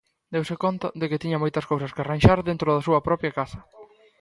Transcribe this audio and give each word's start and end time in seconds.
Deuse 0.33 0.55
conta 0.63 0.87
de 0.99 1.05
que 1.09 1.21
tiña 1.23 1.41
moitas 1.43 1.67
cousas 1.71 1.91
que 1.93 2.01
arranxar 2.03 2.39
dentro 2.49 2.67
da 2.71 2.85
súa 2.87 3.03
propia 3.07 3.35
casa. 3.39 3.59